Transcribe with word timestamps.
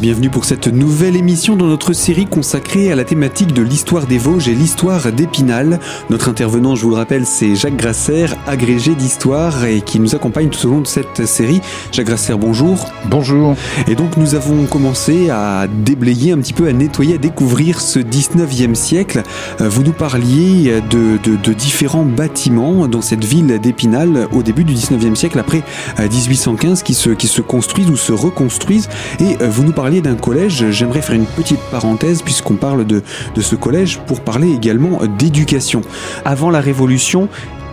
bienvenue 0.00 0.30
pour 0.30 0.46
cette 0.46 0.66
nouvelle 0.66 1.14
émission 1.14 1.56
dans 1.56 1.66
notre 1.66 1.92
série 1.92 2.24
consacrée 2.24 2.90
à 2.90 2.94
la 2.94 3.04
thématique 3.04 3.52
de 3.52 3.60
l'histoire 3.60 4.06
des 4.06 4.16
Vosges 4.16 4.48
et 4.48 4.54
l'histoire 4.54 5.12
d'Épinal. 5.12 5.78
Notre 6.08 6.30
intervenant, 6.30 6.74
je 6.74 6.84
vous 6.84 6.90
le 6.90 6.96
rappelle, 6.96 7.26
c'est 7.26 7.54
Jacques 7.54 7.76
Grasser, 7.76 8.26
agrégé 8.46 8.94
d'histoire 8.94 9.66
et 9.66 9.82
qui 9.82 10.00
nous 10.00 10.14
accompagne 10.14 10.48
tout 10.48 10.66
au 10.66 10.70
long 10.70 10.80
de 10.80 10.86
cette 10.86 11.26
série. 11.26 11.60
Jacques 11.92 12.06
Grasser, 12.06 12.34
bonjour. 12.34 12.88
Bonjour. 13.10 13.54
Et 13.88 13.94
donc 13.94 14.16
nous 14.16 14.34
avons 14.34 14.64
commencé 14.64 15.28
à 15.28 15.66
déblayer 15.68 16.32
un 16.32 16.38
petit 16.38 16.54
peu, 16.54 16.66
à 16.66 16.72
nettoyer, 16.72 17.16
à 17.16 17.18
découvrir 17.18 17.78
ce 17.82 17.98
19e 17.98 18.74
siècle. 18.74 19.22
Euh, 19.60 19.68
vous 19.68 19.82
nous 19.82 19.92
parliez 19.92 20.80
de, 20.88 21.18
de, 21.22 21.36
de 21.36 21.52
différents 21.52 22.06
bâtiments 22.06 22.88
dans 22.88 23.02
cette 23.02 23.24
ville 23.24 23.58
d'Épinal 23.58 24.28
au 24.32 24.42
début 24.42 24.64
du 24.64 24.72
19e 24.72 25.14
siècle, 25.14 25.38
après 25.38 25.62
1815, 25.98 26.80
euh, 26.80 26.82
qui 26.82 26.94
se, 26.94 27.10
qui 27.10 27.28
se 27.28 27.42
construisent 27.42 27.90
ou 27.90 27.98
se 27.98 28.12
reconstruisent. 28.12 28.88
Et 29.20 29.36
euh, 29.42 29.50
vous 29.50 29.62
nous 29.62 29.72
d'un 30.00 30.14
collège, 30.14 30.70
j'aimerais 30.70 31.02
faire 31.02 31.16
une 31.16 31.26
petite 31.26 31.58
parenthèse 31.72 32.22
puisqu'on 32.22 32.54
parle 32.54 32.86
de 32.86 33.02
ce 33.40 33.56
collège 33.56 33.98
pour 34.06 34.20
parler 34.20 34.52
également 34.52 35.00
d'éducation. 35.18 35.80
Avant 36.24 36.50
la 36.50 36.60
Révolution, 36.60 37.28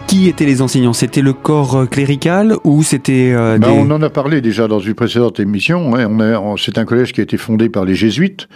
qui 0.08 0.28
étaient 0.28 0.46
les 0.46 0.62
enseignants? 0.62 0.94
C'était 0.94 1.22
le 1.22 1.34
corps 1.34 1.76
euh, 1.76 1.86
clérical 1.86 2.56
ou 2.64 2.82
c'était 2.82 3.34
euh, 3.34 3.58
ben, 3.58 3.70
On 3.70 3.92
en 3.92 4.02
a 4.02 4.10
parlé 4.10 4.42
déjà 4.42 4.68
dans 4.68 4.80
une 4.80 4.94
précédente 4.94 5.40
émission. 5.40 5.96
Hein. 5.96 6.56
c'est 6.58 6.78
un 6.78 6.86
collège 6.86 7.14
qui 7.14 7.20
a 7.20 7.24
été 7.24 7.38
fondé 7.38 7.70
par 7.70 7.86
les 7.86 7.94
jésuites, 7.94 8.48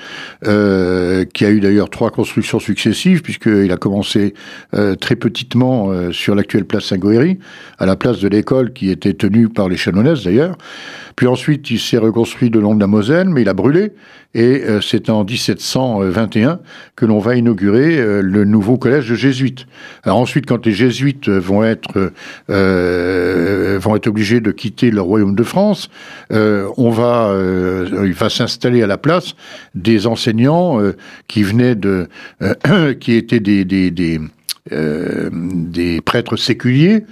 euh, 0.47 1.25
qui 1.25 1.45
a 1.45 1.51
eu 1.51 1.59
d'ailleurs 1.59 1.89
trois 1.89 2.09
constructions 2.09 2.59
successives, 2.59 3.21
puisqu'il 3.21 3.71
a 3.71 3.77
commencé 3.77 4.33
euh, 4.73 4.95
très 4.95 5.15
petitement 5.15 5.91
euh, 5.91 6.11
sur 6.11 6.35
l'actuelle 6.35 6.65
place 6.65 6.85
Saint-Goëry, 6.85 7.37
à 7.77 7.85
la 7.85 7.95
place 7.95 8.19
de 8.19 8.27
l'école 8.27 8.73
qui 8.73 8.89
était 8.89 9.13
tenue 9.13 9.49
par 9.49 9.67
les 9.67 9.77
chanoinesses 9.77 10.23
d'ailleurs. 10.23 10.57
Puis 11.15 11.27
ensuite, 11.27 11.69
il 11.69 11.79
s'est 11.79 11.97
reconstruit 11.97 12.49
de 12.49 12.59
long 12.59 12.73
de 12.73 12.79
la 12.79 12.87
Moselle, 12.87 13.29
mais 13.29 13.41
il 13.41 13.49
a 13.49 13.53
brûlé. 13.53 13.91
Et 14.33 14.63
euh, 14.63 14.79
c'est 14.79 15.09
en 15.09 15.25
1721 15.25 16.59
que 16.95 17.05
l'on 17.05 17.19
va 17.19 17.35
inaugurer 17.35 17.99
euh, 17.99 18.21
le 18.21 18.45
nouveau 18.45 18.77
collège 18.77 19.09
de 19.09 19.15
jésuites. 19.15 19.65
Alors 20.03 20.19
ensuite, 20.19 20.45
quand 20.45 20.65
les 20.65 20.71
jésuites 20.71 21.27
vont 21.27 21.65
être 21.65 22.13
euh, 22.49 23.77
vont 23.81 23.95
être 23.97 24.07
obligés 24.07 24.39
de 24.39 24.51
quitter 24.51 24.89
le 24.89 25.01
royaume 25.01 25.35
de 25.35 25.43
France, 25.43 25.89
on 26.29 26.89
va 26.89 27.33
il 28.03 28.13
va 28.13 28.29
s'installer 28.29 28.83
à 28.83 28.87
la 28.87 28.97
place 28.97 29.35
des 29.75 30.07
enseignants 30.07 30.79
qui 31.27 31.43
venaient 31.43 31.75
de 31.75 32.07
qui 32.99 33.13
étaient 33.13 33.39
des 33.39 33.65
des, 33.65 33.91
des, 33.91 34.19
des 34.71 36.01
prêtres 36.01 36.37
séculiers 36.37 37.03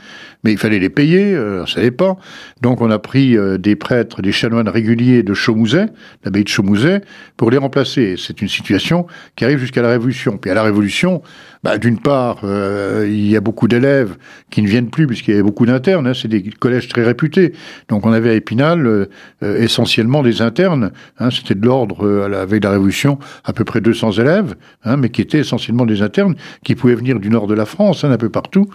mais 0.44 0.54
il 0.54 0.58
fallait 0.58 0.80
les 0.80 0.90
payer, 0.90 1.34
euh, 1.34 1.66
ça 1.66 1.82
pas. 1.92 2.16
Donc 2.62 2.82
on 2.82 2.90
a 2.92 3.00
pris 3.00 3.38
euh, 3.38 3.58
des 3.58 3.76
prêtres, 3.76 4.22
des 4.22 4.32
chanoines 4.32 4.70
réguliers 4.70 5.24
de 5.24 5.34
Chaumouzet, 5.34 5.88
l'abbaye 6.24 6.44
de 6.44 6.50
Chaumouzet, 6.50 7.02
pour 7.38 7.52
les 7.52 7.58
remplacer. 7.58 8.16
C'est 8.18 8.42
une 8.42 8.48
situation 8.48 9.08
qui 9.36 9.46
arrive 9.46 9.60
jusqu'à 9.60 9.82
la 9.82 9.90
Révolution. 9.90 10.38
Puis 10.38 10.52
à 10.52 10.54
la 10.54 10.64
Révolution, 10.64 11.22
bah, 11.64 11.78
d'une 11.78 12.00
part, 12.00 12.40
euh, 12.44 13.06
il 13.10 13.30
y 13.30 13.36
a 13.36 13.42
beaucoup 13.42 13.68
d'élèves 13.68 14.16
qui 14.50 14.62
ne 14.62 14.68
viennent 14.68 14.90
plus 14.90 15.08
puisqu'il 15.08 15.32
y 15.32 15.34
avait 15.34 15.44
beaucoup 15.44 15.66
d'internes. 15.66 16.08
Hein, 16.08 16.14
c'est 16.14 16.28
des 16.28 16.42
collèges 16.44 16.88
très 16.88 17.04
réputés. 17.04 17.54
Donc 17.90 18.06
on 18.06 18.14
avait 18.14 18.30
à 18.30 18.34
Épinal 18.34 18.86
euh, 18.88 19.08
essentiellement 19.42 20.24
des 20.24 20.42
internes. 20.42 20.92
Hein, 21.20 21.30
C'était 21.32 21.56
de 21.56 21.66
l'ordre, 21.66 22.08
avec 22.34 22.64
la 22.64 22.72
Révolution, 22.72 23.20
à 23.44 23.54
peu 23.54 23.66
près 23.66 23.82
200 23.82 24.14
élèves, 24.14 24.56
hein, 24.84 24.98
mais 24.98 25.10
qui 25.10 25.22
étaient 25.22 25.40
essentiellement 25.40 25.86
des 25.86 26.02
internes, 26.02 26.36
qui 26.64 26.76
pouvaient 26.76 26.96
venir 26.96 27.20
du 27.20 27.30
nord 27.30 27.48
de 27.48 27.54
la 27.54 27.66
France, 27.66 28.04
un 28.04 28.18
peu 28.18 28.30
partout. 28.30 28.68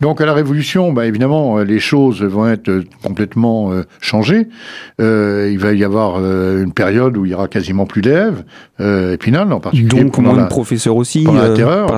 Donc 0.00 0.20
à 0.20 0.26
la 0.26 0.34
Révolution, 0.34 0.92
bah, 0.98 1.06
évidemment, 1.06 1.58
les 1.58 1.80
choses 1.80 2.22
vont 2.22 2.48
être 2.48 2.82
complètement 3.02 3.72
changées. 4.00 4.48
il 4.98 5.58
va 5.58 5.72
y 5.72 5.84
avoir 5.84 6.18
une 6.18 6.72
période 6.72 7.16
où 7.16 7.24
il 7.24 7.32
y 7.32 7.34
aura 7.34 7.48
quasiment 7.48 7.86
plus 7.86 8.02
d'élèves, 8.02 8.44
Épinal 8.78 9.52
en 9.52 9.60
particulier. 9.60 10.04
Donc 10.04 10.18
moins 10.18 10.42
de 10.42 10.48
professeurs 10.48 10.96
aussi. 10.96 11.24
la 11.24 11.50
terreur. 11.50 11.90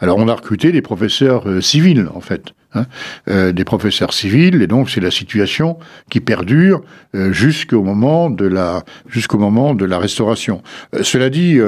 Alors 0.00 0.18
on 0.18 0.28
a 0.28 0.34
recruté 0.34 0.72
des 0.72 0.82
professeurs 0.82 1.48
euh, 1.48 1.60
civils 1.60 2.08
en 2.14 2.20
fait. 2.20 2.52
Hein, 2.74 2.86
euh, 3.28 3.52
des 3.52 3.64
professeurs 3.64 4.14
civils 4.14 4.62
et 4.62 4.66
donc 4.66 4.88
c'est 4.88 5.00
la 5.00 5.10
situation 5.10 5.78
qui 6.08 6.20
perdure 6.20 6.80
euh, 7.14 7.30
jusqu'au 7.30 7.82
moment 7.82 8.30
de 8.30 8.46
la 8.46 8.82
jusqu'au 9.06 9.36
moment 9.38 9.74
de 9.74 9.84
la 9.84 9.98
restauration. 9.98 10.62
cela 11.02 11.28
dit, 11.28 11.58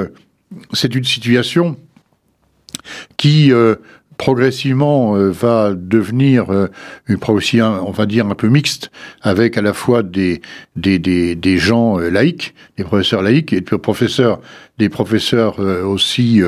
c'est 0.73 0.95
une 0.95 1.03
situation 1.03 1.77
qui 3.17 3.51
progressivement 4.17 5.15
euh, 5.15 5.29
va 5.29 5.73
devenir 5.75 6.51
euh, 6.51 6.67
une 7.07 7.17
aussi, 7.17 7.61
on 7.61 7.91
va 7.91 8.05
dire, 8.05 8.25
un 8.27 8.35
peu 8.35 8.47
mixte, 8.47 8.91
avec 9.21 9.57
à 9.57 9.61
la 9.61 9.73
fois 9.73 10.03
des, 10.03 10.41
des, 10.75 10.99
des, 10.99 11.35
des 11.35 11.57
gens 11.57 11.99
euh, 11.99 12.09
laïcs, 12.09 12.53
des 12.77 12.83
professeurs 12.83 13.21
laïcs, 13.21 13.53
et 13.53 13.61
puis 13.61 13.77
professeurs, 13.77 14.39
des 14.77 14.89
professeurs 14.89 15.59
aussi 15.59 16.41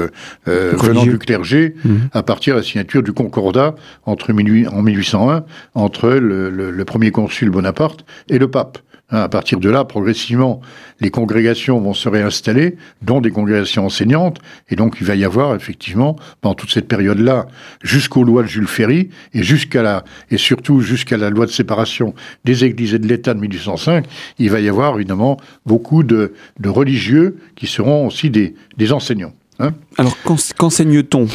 venant 0.45 1.03
du 1.03 1.17
clergé, 1.17 1.75
mhm. 1.85 2.09
à 2.11 2.23
partir 2.23 2.55
de 2.55 2.59
la 2.59 2.65
signature 2.65 3.01
du 3.01 3.13
Concordat 3.13 3.75
entre 4.05 4.31
en 4.31 4.81
1801 4.81 5.45
entre 5.75 6.09
le, 6.09 6.49
le 6.49 6.85
premier 6.85 7.11
consul 7.11 7.49
Bonaparte 7.49 8.05
et 8.29 8.37
le 8.37 8.51
pape. 8.51 8.79
Hein, 9.09 9.21
à 9.21 9.29
partir 9.29 9.61
de 9.61 9.69
là, 9.69 9.85
progressivement, 9.85 10.59
les 10.99 11.11
congrégations 11.11 11.79
vont 11.79 11.93
se 11.93 12.09
réinstaller, 12.09 12.75
dont 13.01 13.21
des 13.21 13.31
congrégations 13.31 13.85
enseignantes, 13.85 14.39
et 14.69 14.75
donc 14.75 14.97
il 14.99 15.07
va 15.07 15.15
y 15.15 15.23
avoir 15.23 15.55
effectivement, 15.55 16.17
pendant 16.41 16.55
toute 16.55 16.71
cette 16.71 16.89
période-là, 16.89 17.47
jusqu'aux 17.81 18.25
lois 18.25 18.43
de 18.43 18.47
Jules 18.47 18.67
Ferry, 18.67 19.09
et 19.33 19.43
jusqu'à 19.43 19.81
la, 19.81 20.03
et 20.29 20.37
surtout 20.37 20.81
jusqu'à 20.81 21.15
la 21.15 21.29
loi 21.29 21.45
de 21.45 21.51
séparation 21.51 22.13
des 22.43 22.65
églises 22.65 22.95
et 22.95 22.99
de 22.99 23.07
l'État 23.07 23.33
de 23.33 23.39
1805, 23.39 24.05
il 24.39 24.49
va 24.49 24.59
y 24.59 24.67
avoir 24.67 24.97
évidemment 24.97 25.37
beaucoup 25.65 26.03
de, 26.03 26.33
de 26.59 26.67
religieux 26.67 27.37
qui 27.55 27.67
seront 27.67 28.07
aussi 28.07 28.29
des, 28.29 28.55
des 28.75 28.91
enseignants. 28.91 29.33
Hein. 29.59 29.71
Alors 29.97 30.17
qu'enseigne-t-on? 30.57 31.27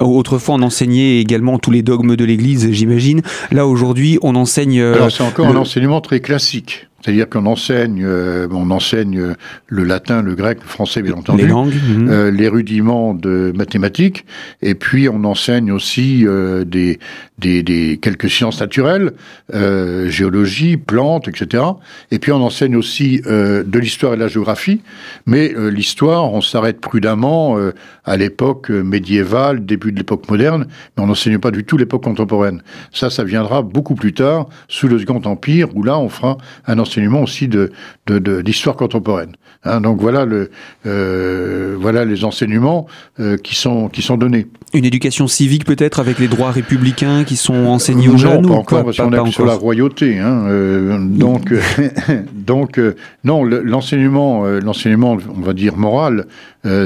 Autrefois, 0.00 0.56
on 0.56 0.62
enseignait 0.62 1.18
également 1.18 1.58
tous 1.58 1.70
les 1.70 1.82
dogmes 1.82 2.14
de 2.14 2.24
l'Église, 2.24 2.70
j'imagine. 2.70 3.22
Là, 3.50 3.66
aujourd'hui, 3.66 4.18
on 4.22 4.34
enseigne. 4.34 4.80
Euh, 4.80 4.94
Alors, 4.94 5.10
c'est 5.10 5.22
encore 5.22 5.46
un 5.46 5.56
enseignement 5.56 6.00
très 6.00 6.20
classique. 6.20 6.88
C'est-à-dire 7.00 7.28
qu'on 7.28 7.46
enseigne, 7.46 8.02
euh, 8.04 8.48
on 8.50 8.70
enseigne 8.70 9.34
le 9.68 9.84
latin, 9.84 10.22
le 10.22 10.34
grec, 10.34 10.58
le 10.60 10.68
français, 10.68 11.02
bien 11.02 11.14
entendu, 11.14 11.42
les 11.42 11.48
langues, 11.48 11.74
mhm. 11.74 12.08
euh, 12.08 12.30
les 12.30 12.48
rudiments 12.48 13.14
de 13.14 13.52
mathématiques, 13.54 14.24
et 14.62 14.74
puis 14.74 15.08
on 15.08 15.24
enseigne 15.24 15.70
aussi 15.70 16.26
euh, 16.26 16.64
des, 16.64 16.98
des, 17.38 17.62
des, 17.62 17.98
quelques 18.00 18.30
sciences 18.30 18.60
naturelles, 18.60 19.12
euh, 19.54 20.08
géologie, 20.08 20.76
plantes, 20.76 21.28
etc. 21.28 21.64
Et 22.10 22.18
puis 22.18 22.32
on 22.32 22.42
enseigne 22.42 22.76
aussi 22.76 23.20
de 23.24 23.78
l'histoire 23.78 24.14
et 24.14 24.16
de 24.16 24.22
la 24.22 24.28
géographie, 24.28 24.80
mais 25.26 25.52
l'histoire, 25.70 26.32
on 26.32 26.40
s'arrête 26.40 26.80
prudemment 26.80 27.56
à 28.04 28.16
l'époque 28.16 28.70
médiévale, 28.70 29.64
début 29.64 29.92
de 29.92 29.98
l'époque 29.98 30.28
moderne, 30.28 30.66
mais 30.96 31.02
on 31.02 31.06
n'enseigne 31.06 31.38
pas 31.38 31.50
du 31.50 31.64
tout 31.64 31.76
l'époque 31.76 32.04
contemporaine. 32.04 32.62
Ça, 32.92 33.10
ça 33.10 33.24
viendra 33.24 33.62
beaucoup 33.62 33.94
plus 33.94 34.12
tard, 34.12 34.48
sous 34.68 34.88
le 34.88 34.98
Second 34.98 35.22
Empire, 35.24 35.68
où 35.74 35.82
là, 35.82 35.98
on 35.98 36.08
fera 36.08 36.38
un 36.66 36.78
enseignement 36.78 36.87
aussi 37.22 37.48
de, 37.48 37.70
de, 38.06 38.42
d'histoire 38.42 38.76
contemporaine. 38.76 39.32
Hein, 39.64 39.80
donc 39.80 40.00
voilà, 40.00 40.24
le, 40.24 40.50
euh, 40.86 41.76
voilà 41.78 42.04
les 42.04 42.24
enseignements 42.24 42.86
euh, 43.18 43.36
qui, 43.36 43.56
sont, 43.56 43.88
qui 43.88 44.02
sont 44.02 44.16
donnés. 44.16 44.46
Une 44.72 44.84
éducation 44.84 45.26
civique 45.26 45.64
peut-être 45.64 45.98
avec 45.98 46.18
les 46.18 46.28
droits 46.28 46.52
républicains 46.52 47.24
qui 47.24 47.36
sont 47.36 47.66
enseignés 47.66 48.08
aux 48.08 48.16
jeunes 48.16 48.46
pas 48.46 48.54
encore, 48.54 48.84
parce 48.84 48.96
qu'on 48.96 49.12
est 49.12 49.30
sur 49.32 49.46
la 49.46 49.54
royauté. 49.54 50.18
Hein, 50.18 50.46
euh, 50.48 50.98
donc, 51.00 51.52
donc 52.32 52.80
non, 53.24 53.42
l'enseignement, 53.44 54.44
l'enseignement, 54.46 55.18
on 55.36 55.40
va 55.40 55.52
dire 55.52 55.76
moral, 55.76 56.26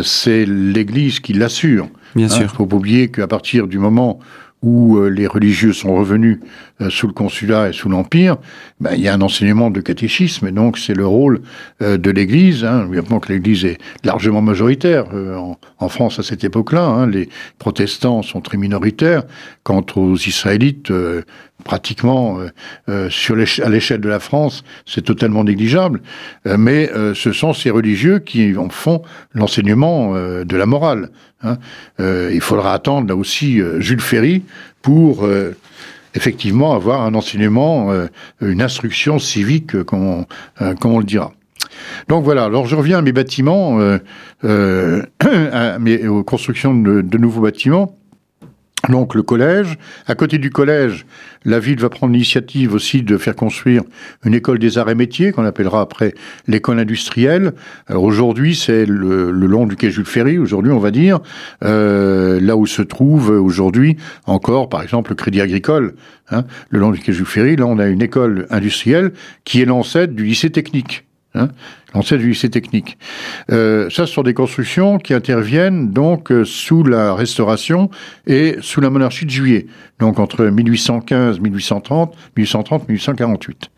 c'est 0.03 0.47
l'Église 0.47 1.21
qui 1.21 1.35
l'assure. 1.35 1.89
Bien 2.15 2.27
hein, 2.27 2.29
sûr. 2.31 2.43
Il 2.53 2.57
faut 2.57 2.67
pas 2.67 2.77
oublier 2.77 3.09
qu'à 3.11 3.27
partir 3.27 3.67
du 3.67 3.79
moment 3.79 4.19
où 4.63 4.97
euh, 4.97 5.09
les 5.09 5.27
religieux 5.27 5.73
sont 5.73 5.95
revenus 5.95 6.39
euh, 6.39 6.45
sous 6.91 7.07
le 7.07 7.13
consulat 7.13 7.69
et 7.69 7.73
sous 7.73 7.89
l'Empire, 7.89 8.37
ben, 8.81 8.93
il 8.95 9.01
y 9.01 9.09
a 9.09 9.15
un 9.15 9.21
enseignement 9.21 9.71
de 9.71 9.81
catéchisme, 9.81 10.47
et 10.47 10.53
donc 10.53 10.79
c'est 10.79 10.95
le 10.95 11.07
rôle 11.07 11.43
euh, 11.83 11.97
de 11.99 12.11
l'Église. 12.11 12.65
Hein. 12.65 12.87
Évidemment 12.91 13.21
que 13.21 13.33
l'Église 13.33 13.65
est 13.65 13.79
largement 14.05 14.43
majoritaire 14.43 15.07
en, 15.15 15.59
en, 15.79 15.89
France 15.89 16.19
à 16.19 16.23
cette 16.23 16.45
époque-là. 16.45 16.85
Hein. 16.85 17.07
Les 17.07 17.29
protestants 17.59 18.23
sont 18.23 18.41
très 18.41 18.57
minoritaires. 18.57 19.23
Quant 19.63 19.85
aux 19.97 20.17
Israélites, 20.17 20.93
pratiquement 21.63 22.39
sur 23.11 23.37
à 23.37 23.69
l'échelle 23.69 24.01
de 24.01 24.09
la 24.09 24.19
France, 24.19 24.65
c'est 24.87 25.03
totalement 25.03 25.45
négligeable. 25.45 26.03
mais 26.45 26.91
ce 27.15 27.33
sont 27.33 27.53
ces 27.53 27.71
religieux 27.71 28.19
qui 28.19 28.57
en 28.57 28.71
font 28.71 29.03
l'enseignement 29.35 30.15
de 30.15 30.57
la 30.57 30.67
morale. 30.67 31.11
Hein. 31.45 31.59
il 32.01 32.41
faudra 32.41 32.75
attendre 32.75 33.09
là 33.09 33.15
aussi 33.15 33.61
Jules 33.79 34.01
Ferry 34.01 34.43
pour 34.83 35.25
euh, 35.25 35.57
effectivement 36.15 36.75
avoir 36.75 37.03
un 37.03 37.15
enseignement, 37.15 37.91
euh, 37.91 38.07
une 38.41 38.63
instruction 38.63 39.19
civique, 39.19 39.75
euh, 39.75 39.85
comme 39.85 40.25
on, 40.85 40.99
le 40.99 41.05
dira. 41.05 41.33
Donc 42.09 42.25
voilà, 42.25 42.45
alors 42.45 42.67
je 42.67 42.77
reviens 42.77 42.99
à 42.99 43.03
mes 43.03 43.13
bâtiments, 43.13 43.79
mes, 44.43 46.09
aux 46.09 46.25
constructions 46.25 46.75
de, 46.75 47.19
nouveaux 47.19 47.43
bâtiments. 47.43 47.97
donc 48.89 49.15
le 49.15 49.23
collège. 49.23 49.79
À 50.07 50.15
côté 50.15 50.39
du 50.39 50.51
collège, 50.51 51.07
la 51.45 51.59
ville 51.59 51.81
va 51.81 51.89
prendre 51.89 52.13
l'initiative 52.13 52.75
aussi 52.75 53.03
de 53.03 53.17
faire 53.17 53.35
construire 53.35 53.83
une 54.25 54.35
école 54.35 54.59
des 54.59 54.79
arts 54.79 54.91
et 54.91 54.95
métiers 54.95 55.33
qu'on 55.33 55.45
appellera 55.45 55.81
après 55.81 56.15
l'école 56.47 56.79
industrielle. 56.79 57.53
Alors 57.89 58.05
aujourd'hui, 58.05 58.55
c'est 58.55 58.87
le, 58.87 59.31
long 59.31 59.67
du 59.67 59.77
quai 59.77 59.91
Jules 59.91 60.05
Ferry. 60.05 60.39
Aujourd'hui, 60.39 60.73
on 60.73 60.79
va 60.79 60.91
dire 60.91 61.21
euh, 61.65 62.22
là 62.43 62.57
où 62.57 62.67
se 62.67 62.83
trouve 62.83 63.31
aujourd'hui 63.31 63.97
encore, 64.27 64.69
par 64.69 64.83
exemple, 64.83 65.11
le 65.11 65.17
Crédit 65.17 65.41
Agricole. 65.41 65.95
Hein, 66.31 66.45
le 66.71 66.79
long 66.79 66.91
du 66.91 66.99
quai 66.99 67.13
Ferry, 67.13 67.57
là, 67.57 67.67
on 67.67 67.79
a 67.79 67.87
une 67.87 68.03
école 68.03 68.47
industrielle 68.51 69.13
qui 69.45 69.61
est 69.61 69.65
l'ancêtre 69.65 70.15
du 70.15 70.25
lycée 70.25 70.51
technique. 70.51 71.05
Hein, 71.35 71.49
l'ancêtre 71.95 72.21
du 72.21 72.29
lycée 72.29 72.51
technique. 72.51 72.99
Euh, 73.51 73.89
ça, 73.89 74.07
ce 74.07 74.13
sont 74.13 74.23
des 74.23 74.35
constructions 74.35 74.99
qui 74.99 75.15
interviennent 75.15 75.91
donc 75.91 76.31
euh, 76.31 76.45
sous 76.45 76.85
la 76.85 77.15
Restauration 77.15 77.91
et 78.27 78.57
sous 78.61 78.83
la 78.83 78.91
monarchie 78.91 79.25
de 79.25 79.31
Juillet, 79.31 79.67
donc 79.99 80.19
entre 80.19 80.45
1815, 80.45 81.41
1830, 81.41 82.15
1830, 82.37 82.89
1848. 82.89 83.71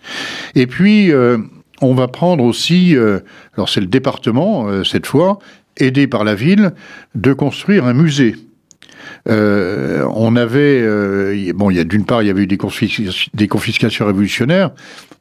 Et 0.56 0.67
puis, 0.67 1.12
euh, 1.12 1.38
on 1.81 1.94
va 1.94 2.08
prendre 2.08 2.44
aussi, 2.44 2.96
euh, 2.96 3.20
alors 3.56 3.69
c'est 3.69 3.81
le 3.81 3.87
département 3.87 4.67
euh, 4.69 4.84
cette 4.84 5.06
fois, 5.06 5.38
aidé 5.76 6.06
par 6.06 6.25
la 6.25 6.34
ville, 6.34 6.72
de 7.14 7.32
construire 7.32 7.84
un 7.84 7.94
musée. 7.94 8.37
Euh, 9.28 10.06
on 10.14 10.36
avait, 10.36 10.80
euh, 10.82 11.52
bon, 11.54 11.70
il 11.70 11.76
y 11.76 11.80
a 11.80 11.84
d'une 11.84 12.04
part, 12.04 12.22
il 12.22 12.26
y 12.26 12.30
avait 12.30 12.42
eu 12.42 12.46
des, 12.46 12.56
confiscations 13.48 14.06
révolutionnaires, 14.06 14.70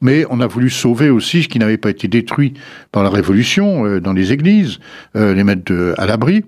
mais 0.00 0.24
on 0.30 0.40
a 0.40 0.46
voulu 0.46 0.70
sauver 0.70 1.10
aussi 1.10 1.42
ce 1.42 1.48
qui 1.48 1.58
n'avait 1.58 1.78
pas 1.78 1.90
été 1.90 2.08
détruit 2.08 2.54
par 2.92 3.02
la 3.02 3.10
Révolution 3.10 3.86
euh, 3.86 4.00
dans 4.00 4.12
les 4.12 4.32
églises, 4.32 4.78
les 5.14 5.44
mettre 5.44 5.72
à 5.98 6.06
l'abri. 6.06 6.44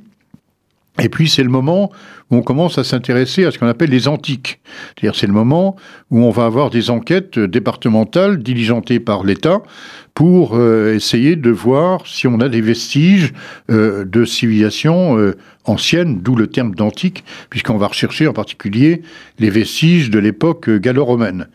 Et 0.98 1.08
puis 1.10 1.28
c'est 1.28 1.42
le 1.42 1.50
moment 1.50 1.90
où 2.30 2.36
on 2.36 2.42
commence 2.42 2.78
à 2.78 2.84
s'intéresser 2.84 3.44
à 3.44 3.50
ce 3.50 3.58
qu'on 3.58 3.66
appelle 3.66 3.90
les 3.90 4.08
antiques. 4.08 4.60
C'est-à-dire 4.94 5.18
c'est 5.18 5.26
le 5.26 5.32
moment 5.32 5.76
où 6.10 6.24
on 6.24 6.30
va 6.30 6.46
avoir 6.46 6.70
des 6.70 6.90
enquêtes 6.90 7.38
départementales 7.38 8.42
diligentées 8.42 8.98
par 8.98 9.22
l'État 9.22 9.60
pour 10.16 10.56
euh, 10.56 10.94
essayer 10.94 11.36
de 11.36 11.50
voir 11.50 12.06
si 12.06 12.26
on 12.26 12.40
a 12.40 12.48
des 12.48 12.62
vestiges 12.62 13.34
euh, 13.70 14.06
de 14.06 14.24
civilisation 14.24 15.18
euh, 15.18 15.36
ancienne, 15.66 16.22
d'où 16.22 16.34
le 16.36 16.46
terme 16.46 16.74
d'antique, 16.74 17.22
puisqu'on 17.50 17.76
va 17.76 17.88
rechercher 17.88 18.26
en 18.26 18.32
particulier 18.32 19.02
les 19.38 19.50
vestiges 19.50 20.08
de 20.08 20.18
l'époque 20.18 20.70
gallo-romaine. 20.70 21.48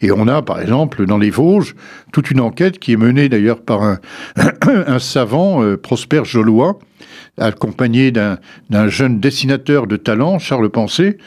Et 0.00 0.12
on 0.12 0.28
a 0.28 0.40
par 0.40 0.62
exemple 0.62 1.04
dans 1.04 1.18
les 1.18 1.28
Vosges 1.28 1.76
toute 2.10 2.30
une 2.30 2.40
enquête 2.40 2.78
qui 2.78 2.92
est 2.94 2.96
menée 2.96 3.28
d'ailleurs 3.28 3.60
par 3.60 3.82
un, 3.82 4.98
savant, 4.98 5.76
Prosper 5.76 6.22
Jolois, 6.24 6.78
accompagné 7.36 8.12
d'un 8.12 8.88
jeune 8.88 9.20
dessinateur 9.20 9.86
de 9.86 9.98
talent, 9.98 10.38
Charles 10.38 10.70
Pensée. 10.70 11.18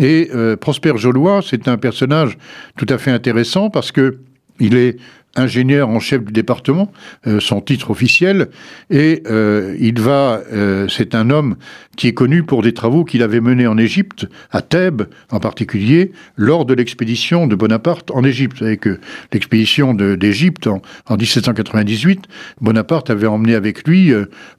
Et 0.00 0.28
Prosper 0.60 0.94
Jolois, 0.96 1.40
c'est 1.48 1.68
un 1.68 1.76
personnage 1.76 2.36
tout 2.76 2.86
à 2.88 2.98
fait 2.98 3.12
intéressant 3.12 3.70
parce 3.70 3.92
que 3.92 4.18
il 4.60 4.76
est 4.76 4.96
ingénieur 5.36 5.88
en 5.88 5.98
chef 5.98 6.22
du 6.24 6.32
département, 6.32 6.92
euh, 7.26 7.40
son 7.40 7.60
titre 7.60 7.90
officiel, 7.90 8.48
et 8.90 9.22
euh, 9.26 9.76
il 9.80 10.00
va, 10.00 10.42
euh, 10.52 10.88
c'est 10.88 11.14
un 11.14 11.30
homme 11.30 11.56
qui 11.96 12.08
est 12.08 12.14
connu 12.14 12.42
pour 12.42 12.62
des 12.62 12.74
travaux 12.74 13.04
qu'il 13.04 13.22
avait 13.22 13.40
menés 13.40 13.66
en 13.66 13.78
Égypte, 13.78 14.26
à 14.50 14.62
Thèbes 14.62 15.02
en 15.30 15.40
particulier, 15.40 16.12
lors 16.36 16.64
de 16.64 16.74
l'expédition 16.74 17.46
de 17.46 17.54
Bonaparte 17.54 18.10
en 18.10 18.24
Égypte. 18.24 18.58
Vous 18.58 18.64
savez 18.64 18.76
que 18.76 18.98
l'expédition 19.32 19.94
d'Égypte 19.94 20.66
en, 20.66 20.82
en, 21.06 21.16
1798, 21.16 22.24
Bonaparte 22.60 23.10
avait 23.10 23.26
emmené 23.26 23.54
avec 23.54 23.86
lui 23.86 24.12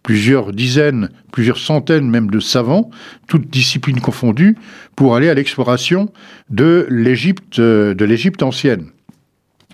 plusieurs 0.03 0.53
dizaines, 0.53 1.09
plusieurs 1.31 1.57
centaines 1.57 2.09
même 2.09 2.29
de 2.29 2.39
savants, 2.39 2.89
toutes 3.27 3.49
disciplines 3.49 3.99
confondues, 3.99 4.55
pour 4.95 5.15
aller 5.15 5.29
à 5.29 5.33
l'exploration 5.33 6.11
de 6.49 6.85
l'Égypte, 6.89 7.59
de 7.59 8.05
l'Égypte 8.05 8.43
ancienne. 8.43 8.92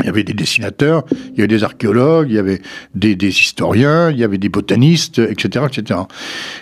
Il 0.01 0.05
y 0.05 0.09
avait 0.09 0.23
des 0.23 0.33
dessinateurs, 0.33 1.03
il 1.11 1.37
y 1.37 1.39
avait 1.39 1.47
des 1.47 1.63
archéologues, 1.65 2.27
il 2.29 2.35
y 2.35 2.39
avait 2.39 2.61
des, 2.95 3.15
historiens, 3.27 4.11
il 4.11 4.17
y 4.17 4.23
avait 4.23 4.37
des 4.37 4.47
botanistes, 4.47 5.19
etc., 5.19 5.65
etc. 5.67 5.99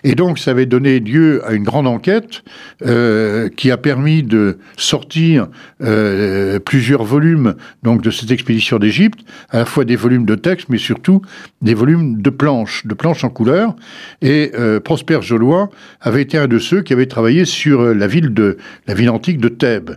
Et 0.04 0.16
donc, 0.16 0.40
ça 0.40 0.52
avait 0.52 0.66
donné 0.66 1.00
lieu 1.00 1.46
à 1.46 1.54
une 1.54 1.64
grande 1.64 1.86
enquête 1.86 2.44
euh, 2.84 3.50
qui 3.50 3.70
a 3.70 3.78
permis 3.78 4.24
de 4.24 4.58
sortir 4.76 5.48
euh, 5.84 6.58
plusieurs 6.60 7.04
volumes 7.04 7.54
donc 7.84 8.02
de 8.02 8.10
cette 8.10 8.32
expédition 8.32 8.80
d'Égypte, 8.80 9.20
à 9.50 9.60
la 9.60 9.66
fois 9.66 9.86
des 9.86 9.96
volumes 9.96 10.26
de 10.26 10.36
textes, 10.36 10.70
mais 10.70 10.80
surtout 10.80 11.22
des 11.62 11.76
volumes 11.76 12.22
de 12.22 12.30
planches, 12.32 12.88
de 12.88 12.96
planches 12.96 13.24
en 13.24 13.30
couleur. 13.30 13.76
Et 14.24 14.52
euh, 14.56 14.80
Prosper 14.80 15.20
Jolois 15.22 15.70
avait 16.02 16.24
été 16.24 16.40
un 16.40 16.48
de 16.48 16.58
ceux 16.58 16.82
qui 16.82 16.94
avait 16.94 17.06
travaillé 17.06 17.46
sur 17.46 17.94
la 17.94 18.08
ville 18.08 18.34
de 18.34 18.58
la 18.88 18.96
ville 18.96 19.12
antique 19.12 19.38
de 19.38 19.50
Thèbes. 19.50 19.92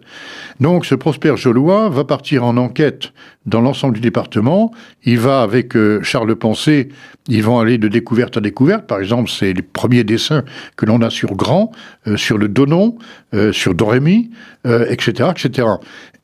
Donc, 0.61 0.85
ce 0.85 0.95
Prosper 0.95 1.37
Jolois 1.37 1.89
va 1.89 2.05
partir 2.05 2.45
en 2.45 2.59
enquête 2.59 3.13
dans 3.47 3.61
l'ensemble 3.61 3.95
du 3.95 4.01
département. 4.01 4.73
Il 5.05 5.19
va 5.19 5.43
avec 5.43 5.77
euh, 5.77 6.03
Charles 6.03 6.35
Pensée, 6.37 6.89
ils 7.29 7.43
vont 7.43 7.59
aller 7.59 7.79
de 7.79 7.89
découverte 7.89 8.37
à 8.37 8.41
découverte. 8.41 8.87
Par 8.87 9.01
exemple, 9.01 9.31
c'est 9.31 9.53
les 9.53 9.63
premiers 9.63 10.05
dessins 10.05 10.45
que 10.77 10.87
l'on 10.87 11.01
a 11.03 11.11
sur 11.11 11.35
Grand, 11.35 11.73
euh, 12.07 12.17
sur 12.17 12.39
le 12.39 12.49
Donon, 12.49 12.97
euh, 13.35 13.53
sur 13.53 13.75
Dorémy, 13.75 14.31
etc., 14.65 15.31
etc. 15.31 15.69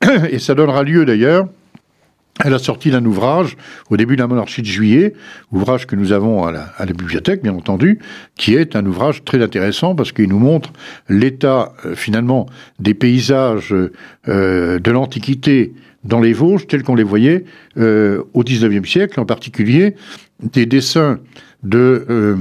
Et 0.30 0.38
ça 0.38 0.54
donnera 0.54 0.82
lieu 0.82 1.04
d'ailleurs 1.04 1.48
elle 2.44 2.52
a 2.52 2.58
sorti 2.58 2.90
d'un 2.90 3.02
ouvrage 3.06 3.56
au 3.88 3.96
début 3.96 4.14
de 4.14 4.20
la 4.20 4.26
monarchie 4.26 4.60
de 4.60 4.66
juillet, 4.66 5.14
ouvrage 5.52 5.86
que 5.86 5.96
nous 5.96 6.12
avons 6.12 6.44
à 6.44 6.52
la, 6.52 6.64
à 6.76 6.84
la, 6.84 6.92
bibliothèque, 6.92 7.42
bien 7.42 7.54
entendu, 7.54 7.98
qui 8.34 8.54
est 8.54 8.76
un 8.76 8.84
ouvrage 8.84 9.24
très 9.24 9.42
intéressant 9.42 9.94
parce 9.94 10.12
qu'il 10.12 10.28
nous 10.28 10.38
montre 10.38 10.70
l'état 11.08 11.72
finalement 11.94 12.44
des 12.78 12.92
paysages 12.92 13.74
de 14.26 14.90
l'Antiquité 14.90 15.72
dans 16.06 16.20
les 16.20 16.32
Vosges 16.32 16.66
tels 16.66 16.82
qu'on 16.82 16.94
les 16.94 17.02
voyait 17.02 17.44
euh, 17.78 18.22
au 18.32 18.42
XIXe 18.42 18.88
siècle, 18.88 19.20
en 19.20 19.26
particulier 19.26 19.94
des 20.42 20.66
dessins 20.66 21.18
de, 21.62 22.06
euh, 22.08 22.36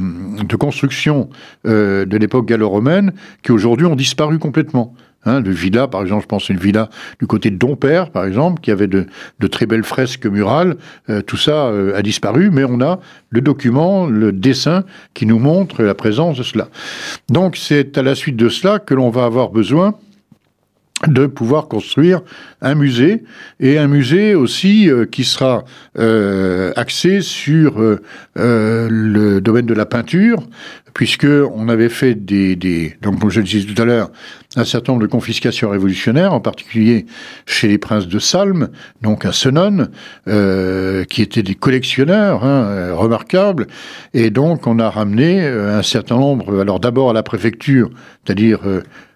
construction 0.59 1.29
euh, 1.65 2.05
de 2.05 2.17
l'époque 2.17 2.45
gallo-romaine 2.45 3.13
qui 3.43 3.51
aujourd'hui 3.51 3.85
ont 3.85 3.95
disparu 3.95 4.39
complètement. 4.39 4.93
Hein, 5.27 5.41
de 5.41 5.49
villas, 5.49 5.87
par 5.87 6.03
exemple, 6.03 6.21
je 6.21 6.27
pense 6.27 6.51
à 6.51 6.53
une 6.53 6.59
villa 6.59 6.87
du 7.19 7.25
côté 7.25 7.49
de 7.49 7.55
Dompère, 7.55 8.11
par 8.11 8.25
exemple, 8.25 8.61
qui 8.61 8.69
avait 8.69 8.85
de, 8.85 9.07
très 9.49 9.65
belles 9.65 9.83
fresques 9.83 10.27
murales. 10.27 10.77
Tout 11.25 11.37
ça 11.37 11.71
a 11.95 12.01
disparu, 12.03 12.51
mais 12.51 12.63
on 12.63 12.79
a 12.79 12.99
le 13.31 13.41
document, 13.41 14.05
le 14.05 14.31
dessin 14.31 14.83
qui 15.15 15.25
nous 15.25 15.39
montre 15.39 15.81
la 15.81 15.95
présence 15.95 16.37
de 16.37 16.43
cela. 16.43 16.69
Donc 17.27 17.57
c'est 17.57 17.97
à 17.97 18.03
la 18.03 18.13
suite 18.13 18.35
de 18.35 18.49
cela 18.49 18.77
que 18.77 18.93
l'on 18.93 19.09
va 19.09 19.25
avoir 19.25 19.49
besoin 19.49 19.95
de 21.07 21.25
pouvoir 21.25 21.67
construire 21.67 22.21
un 22.61 22.75
musée 22.75 23.23
et 23.59 23.77
un 23.77 23.87
musée 23.87 24.35
aussi 24.35 24.89
euh, 24.89 25.05
qui 25.05 25.23
sera 25.23 25.63
euh, 25.97 26.73
axé 26.75 27.21
sur 27.21 27.79
euh, 27.79 27.97
le 28.35 29.39
domaine 29.39 29.65
de 29.65 29.73
la 29.73 29.85
peinture 29.85 30.43
puisque 30.93 31.27
on 31.27 31.67
avait 31.67 31.89
fait 31.89 32.15
des, 32.15 32.55
des 32.55 32.95
donc 33.01 33.19
comme 33.19 33.29
je 33.29 33.41
le 33.41 33.45
disais 33.45 33.71
tout 33.71 33.81
à 33.81 33.85
l'heure 33.85 34.11
un 34.55 34.63
certain 34.63 34.93
nombre 34.93 35.03
de 35.03 35.11
confiscations 35.11 35.69
révolutionnaires 35.69 36.33
en 36.33 36.39
particulier 36.39 37.05
chez 37.45 37.67
les 37.67 37.77
princes 37.77 38.07
de 38.07 38.19
Salm 38.19 38.69
donc 39.01 39.25
à 39.25 39.33
Senon 39.33 39.89
qui 40.25 41.21
étaient 41.21 41.43
des 41.43 41.55
collectionneurs 41.55 42.45
hein, 42.45 42.93
remarquables. 42.93 43.67
Et 44.13 44.29
donc 44.29 44.67
on 44.67 44.79
a 44.79 44.89
ramené 44.89 45.45
un 45.45 45.83
certain 45.83 46.15
nombre 46.15 46.61
alors 46.61 46.79
d'abord 46.79 47.09
à 47.09 47.13
la 47.13 47.23
préfecture 47.23 47.89
c'est-à-dire 48.23 48.61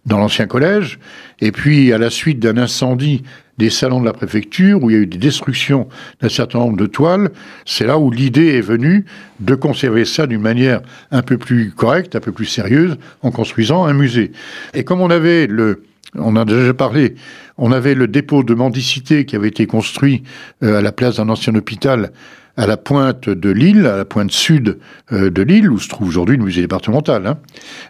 dans 0.10 0.18
l'ancien 0.18 0.48
collège, 0.48 1.00
et 1.40 1.52
puis 1.52 1.94
à 1.94 1.98
la 1.98 2.10
suite 2.10 2.40
d'un 2.40 2.58
incendie 2.58 3.24
des 3.58 3.70
salons 3.70 4.00
de 4.00 4.06
la 4.06 4.14
préfecture, 4.14 4.82
où 4.82 4.90
il 4.90 4.94
y 4.94 5.00
a 5.00 5.02
eu 5.02 5.06
des 5.06 5.18
destructions 5.18 5.88
d'un 6.22 6.30
certain 6.30 6.60
nombre 6.60 6.78
de 6.78 6.86
toiles, 6.86 7.30
c'est 7.66 7.86
là 7.86 8.00
où 8.00 8.10
l'idée 8.10 8.56
est 8.56 8.62
venue 8.62 9.06
de 9.40 9.54
conserver 9.54 10.06
ça 10.06 10.28
d'une 10.28 10.42
manière 10.42 10.82
un 11.12 11.22
peu 11.22 11.38
plus 11.38 11.72
correcte, 11.72 12.16
un 12.16 12.22
peu 12.22 12.32
plus 12.32 12.46
sérieuse, 12.46 12.98
en 13.22 13.32
construisant 13.32 13.86
un 13.86 13.94
musée. 13.94 14.32
Et 14.74 14.84
comme 14.84 15.02
on 15.02 15.10
avait 15.10 15.46
le, 15.46 15.84
on 16.16 16.36
a 16.36 16.46
déjà 16.46 16.74
parlé, 16.74 17.16
on 17.58 17.72
avait 17.72 17.96
le 17.96 18.08
dépôt 18.08 18.44
de 18.44 18.54
mendicité 18.54 19.26
qui 19.26 19.36
avait 19.36 19.50
été 19.50 19.68
construit 19.68 20.24
euh, 20.64 20.80
à 20.80 20.82
la 20.82 20.92
place 20.92 21.18
d'un 21.18 21.30
ancien 21.30 21.54
hôpital 21.56 22.12
à 22.60 22.68
la 22.68 22.76
pointe 22.76 23.30
de 23.30 23.50
l'île, 23.50 23.86
à 23.86 23.96
la 23.96 24.04
pointe 24.04 24.32
sud 24.32 24.80
euh, 25.14 25.30
de 25.30 25.42
l'île, 25.42 25.72
où 25.72 25.80
se 25.80 25.88
trouve 25.88 26.10
aujourd'hui 26.10 26.36
le 26.36 26.44
musée 26.44 26.60
départemental. 26.62 27.26
Hein. 27.26 27.38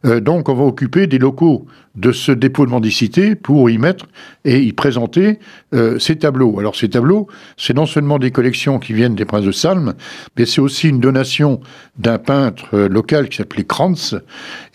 Euh, 0.05 0.19
donc 0.19 0.47
on 0.47 0.53
va 0.53 0.63
occuper 0.63 1.07
des 1.07 1.17
locaux 1.17 1.65
de 1.95 2.11
ce 2.11 2.31
dépôt 2.31 2.67
de 2.67 2.69
mendicité 2.69 3.33
pour 3.33 3.71
y 3.71 3.79
mettre 3.79 4.05
et 4.45 4.59
y 4.61 4.71
présenter 4.71 5.39
euh, 5.73 5.97
ces 5.97 6.17
tableaux. 6.17 6.59
Alors 6.59 6.75
ces 6.75 6.88
tableaux, 6.88 7.27
c'est 7.57 7.75
non 7.75 7.88
seulement 7.88 8.19
des 8.19 8.29
collections 8.29 8.77
qui 8.77 8.93
viennent 8.93 9.15
des 9.15 9.25
princes 9.25 9.45
de 9.45 9.51
Salm, 9.51 9.95
mais 10.38 10.45
c'est 10.45 10.61
aussi 10.61 10.88
une 10.88 10.99
donation 10.99 11.61
d'un 11.97 12.19
peintre 12.19 12.77
local 12.77 13.27
qui 13.27 13.38
s'appelait 13.38 13.63
Krantz, 13.63 14.15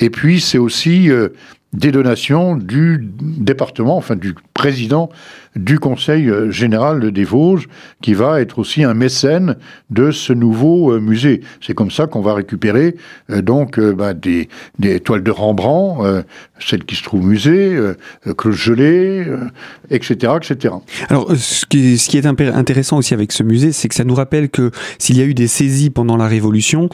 et 0.01 0.11
puis 0.11 0.41
c'est 0.41 0.59
aussi 0.59 1.09
des 1.75 1.91
donations 1.91 2.57
du 2.57 3.11
département, 3.21 3.97
enfin 3.97 4.17
du 4.17 4.35
président 4.55 5.11
du 5.57 5.79
Conseil 5.79 6.29
euh, 6.29 6.51
général 6.51 7.13
des 7.13 7.25
Vosges, 7.25 7.69
qui 8.03 8.15
va 8.15 8.41
être 8.41 8.59
aussi 8.59 8.83
un 8.85 8.95
mécène 8.95 9.57
de 9.91 10.11
ce 10.11 10.33
nouveau 10.33 10.93
euh, 10.93 11.01
musée. 11.01 11.43
C'est 11.61 11.75
comme 11.75 11.91
ça 11.91 12.07
qu'on 12.07 12.23
va 12.23 12.35
récupérer 12.35 12.97
euh, 13.31 13.43
donc 13.43 13.79
bah, 13.79 14.15
des, 14.15 14.49
des, 14.79 15.01
toiles 15.01 15.23
de 15.23 15.31
Rembrandt, 15.31 16.25
celles 16.59 16.85
qui 16.85 16.97
se 16.97 17.03
trouvent 17.03 17.25
au 17.25 17.27
musée, 17.27 17.77
Claude 18.37 18.55
Gelée, 18.55 19.27
etc., 19.91 20.35
etc. 20.37 20.75
Alors, 21.09 21.31
ce 21.37 21.67
qui, 21.67 21.99
ce 21.99 22.09
qui 22.09 22.19
est 22.19 22.27
intéressant 22.27 22.99
aussi 22.99 23.15
avec 23.15 23.33
ce 23.33 23.43
musée, 23.43 23.73
c'est 23.73 23.89
que 23.89 23.95
ça 23.95 24.05
nous 24.05 24.15
rappelle 24.15 24.49
que 24.49 24.71
s'il 24.99 25.19
y 25.19 25.23
a 25.23 25.25
eu 25.25 25.35
des 25.35 25.47
saisies 25.47 25.91
pendant 25.91 26.17
la 26.17 26.27
Révolution, 26.27 26.89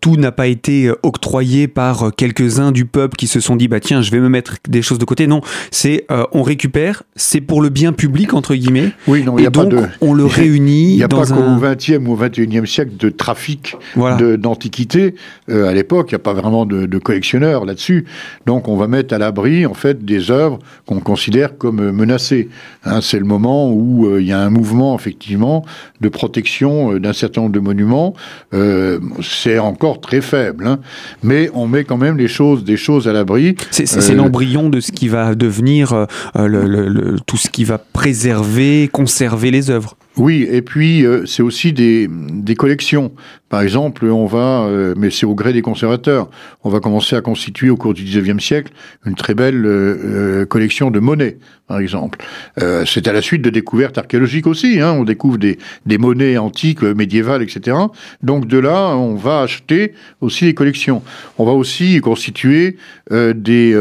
tout 0.00 0.16
n'a 0.16 0.32
pas 0.32 0.46
été 0.46 0.90
octroyé 1.02 1.68
par 1.68 2.12
quelques-uns 2.16 2.72
du 2.72 2.84
peuple 2.84 3.16
qui 3.16 3.26
se 3.26 3.40
sont 3.40 3.56
dit 3.56 3.68
bah 3.68 3.80
tiens, 3.80 4.02
je 4.02 4.10
vais 4.10 4.19
me 4.20 4.28
mettre 4.28 4.56
des 4.68 4.82
choses 4.82 4.98
de 4.98 5.04
côté. 5.04 5.26
Non, 5.26 5.40
c'est 5.70 6.06
on 6.32 6.42
récupère, 6.42 7.02
c'est 7.16 7.40
pour 7.40 7.62
le 7.62 7.68
bien 7.68 7.92
public, 7.92 8.34
entre 8.34 8.54
guillemets. 8.54 8.92
Oui, 9.06 9.22
non, 9.24 9.38
et 9.38 9.44
donc, 9.44 9.54
pas 9.54 9.64
de, 9.64 9.82
on 10.00 10.14
le 10.14 10.24
réunit. 10.24 10.90
Il 10.90 10.96
n'y 10.96 11.02
a 11.02 11.08
dans 11.08 11.18
pas 11.18 11.32
un... 11.32 11.36
qu'au 11.36 11.60
XXe 11.60 11.98
ou 12.06 12.16
XXIe 12.16 12.66
siècle 12.66 12.96
de 12.98 13.08
trafic 13.08 13.76
d'antiquités. 13.96 15.14
Euh, 15.48 15.68
à 15.68 15.74
l'époque, 15.74 16.08
il 16.10 16.14
n'y 16.14 16.16
a 16.16 16.20
pas 16.20 16.34
vraiment 16.34 16.66
de, 16.66 16.86
de 16.86 16.98
collectionneurs 16.98 17.64
là-dessus. 17.64 18.06
Donc, 18.46 18.68
on 18.68 18.76
va 18.76 18.86
mettre 18.88 19.14
à 19.14 19.18
l'abri, 19.18 19.66
en 19.66 19.74
fait, 19.74 20.04
des 20.04 20.30
œuvres 20.30 20.58
qu'on 20.86 21.00
considère 21.00 21.58
comme 21.58 21.90
menacées. 21.90 22.48
Hein, 22.84 23.00
c'est 23.02 23.18
le 23.18 23.24
moment 23.24 23.70
où 23.70 24.06
euh, 24.06 24.20
il 24.20 24.26
y 24.26 24.32
a 24.32 24.40
un 24.40 24.50
mouvement, 24.50 24.96
effectivement, 24.96 25.64
de 26.00 26.08
protection 26.08 26.94
euh, 26.94 27.00
d'un 27.00 27.12
certain 27.12 27.42
nombre 27.42 27.52
de 27.52 27.60
monuments. 27.60 28.14
Euh, 28.54 28.98
c'est 29.22 29.58
encore 29.58 30.00
très 30.00 30.20
faible, 30.20 30.66
hein, 30.66 30.78
mais 31.22 31.50
on 31.54 31.66
met 31.66 31.84
quand 31.84 31.96
même 31.96 32.16
les 32.16 32.28
choses, 32.28 32.64
des 32.64 32.76
choses 32.76 33.08
à 33.08 33.12
l'abri. 33.12 33.54
C'est 33.70 34.09
l'embryon 34.14 34.68
de 34.68 34.80
ce 34.80 34.92
qui 34.92 35.08
va 35.08 35.34
devenir 35.34 36.06
le, 36.36 36.46
le, 36.46 36.88
le, 36.88 37.20
tout 37.26 37.36
ce 37.36 37.48
qui 37.48 37.64
va 37.64 37.78
préserver, 37.78 38.88
conserver 38.92 39.50
les 39.50 39.70
œuvres. 39.70 39.96
Oui, 40.20 40.46
et 40.50 40.60
puis 40.60 41.06
euh, 41.06 41.24
c'est 41.24 41.42
aussi 41.42 41.72
des, 41.72 42.06
des, 42.06 42.54
collections. 42.54 43.10
Par 43.48 43.62
exemple, 43.62 44.04
on 44.04 44.26
va, 44.26 44.64
euh, 44.64 44.92
mais 44.94 45.10
c'est 45.10 45.24
au 45.24 45.34
gré 45.34 45.54
des 45.54 45.62
conservateurs, 45.62 46.28
on 46.62 46.68
va 46.68 46.78
commencer 46.78 47.16
à 47.16 47.22
constituer 47.22 47.70
au 47.70 47.78
cours 47.78 47.94
du 47.94 48.04
XIXe 48.04 48.44
siècle 48.44 48.70
une 49.06 49.14
très 49.14 49.32
belle 49.32 49.64
euh, 49.64 50.44
collection 50.44 50.90
de 50.90 51.00
monnaies, 51.00 51.38
par 51.66 51.78
exemple. 51.78 52.18
c'est 52.84 53.08
à 53.08 53.14
la 53.14 53.22
suite 53.22 53.40
de 53.40 53.48
découvertes 53.48 53.96
archéologiques 53.96 54.46
aussi. 54.46 54.78
Hein, 54.78 54.92
on 54.92 55.04
découvre 55.04 55.38
des, 55.38 55.56
des, 55.86 55.96
monnaies 55.96 56.36
antiques, 56.36 56.82
médiévales, 56.82 57.42
etc. 57.42 57.78
Donc 58.22 58.46
de 58.46 58.58
là, 58.58 58.94
on 58.96 59.14
va 59.14 59.40
acheter 59.40 59.94
aussi 60.20 60.44
des 60.44 60.54
collections. 60.54 61.02
On 61.38 61.46
va 61.46 61.52
aussi 61.52 61.98
constituer 62.00 62.76
des 63.10 63.74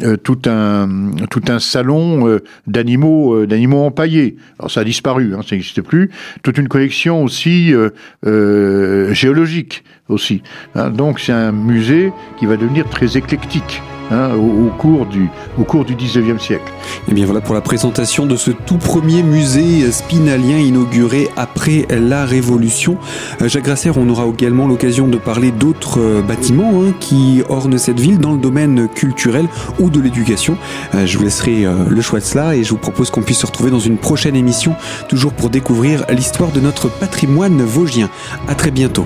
euh, 0.00 0.16
tout 0.16 0.38
un 0.46 1.58
salon 1.58 2.28
euh, 2.28 2.44
d'animaux 2.68 3.34
euh, 3.34 3.46
d'animaux 3.48 3.84
empaillés. 3.84 4.36
Alors 4.60 4.70
ça 4.70 4.80
a 4.80 4.84
disparu, 4.84 5.34
hein, 5.34 5.40
ça 5.42 5.56
n'existe 5.56 5.82
plus. 5.82 6.10
Toute 6.42 6.56
une 6.56 6.68
collection 6.68 7.24
aussi 7.24 7.74
géologique 8.22 9.82
aussi. 10.08 10.42
Hein. 10.76 10.90
donc 10.90 11.18
c'est 11.18 11.32
un 11.32 11.52
musée 11.52 12.12
qui 12.38 12.46
va 12.46 12.56
devenir 12.56 12.88
très 12.88 13.16
éclectique. 13.16 13.82
Hein, 14.10 14.36
au, 14.36 14.70
cours 14.70 15.04
du, 15.04 15.28
au 15.58 15.64
cours 15.64 15.84
du 15.84 15.94
19e 15.94 16.38
siècle. 16.38 16.72
Et 17.08 17.10
eh 17.10 17.14
bien 17.14 17.26
voilà 17.26 17.42
pour 17.42 17.54
la 17.54 17.60
présentation 17.60 18.24
de 18.24 18.36
ce 18.36 18.50
tout 18.50 18.78
premier 18.78 19.22
musée 19.22 19.92
spinalien 19.92 20.56
inauguré 20.56 21.28
après 21.36 21.86
la 21.90 22.24
Révolution. 22.24 22.96
Euh, 23.42 23.48
Jacques 23.48 23.64
Grasser, 23.64 23.90
on 23.94 24.08
aura 24.08 24.26
également 24.26 24.66
l'occasion 24.66 25.08
de 25.08 25.18
parler 25.18 25.50
d'autres 25.50 26.00
euh, 26.00 26.22
bâtiments 26.22 26.82
hein, 26.82 26.94
qui 27.00 27.42
ornent 27.50 27.76
cette 27.76 28.00
ville 28.00 28.18
dans 28.18 28.32
le 28.32 28.38
domaine 28.38 28.88
culturel 28.88 29.46
ou 29.78 29.90
de 29.90 30.00
l'éducation. 30.00 30.56
Euh, 30.94 31.04
je 31.04 31.18
vous 31.18 31.24
laisserai 31.24 31.66
le 31.88 32.00
choix 32.00 32.20
de 32.20 32.24
cela 32.24 32.56
et 32.56 32.64
je 32.64 32.70
vous 32.70 32.78
propose 32.78 33.10
qu'on 33.10 33.22
puisse 33.22 33.40
se 33.40 33.46
retrouver 33.46 33.70
dans 33.70 33.78
une 33.78 33.98
prochaine 33.98 34.36
émission, 34.36 34.74
toujours 35.08 35.34
pour 35.34 35.50
découvrir 35.50 36.04
l'histoire 36.08 36.50
de 36.50 36.60
notre 36.60 36.88
patrimoine 36.88 37.62
vosgien. 37.62 38.08
À 38.48 38.54
très 38.54 38.70
bientôt. 38.70 39.04